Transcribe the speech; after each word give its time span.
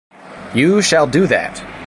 You 0.55 0.81
shall 0.81 1.05
do 1.05 1.27
that. 1.27 1.63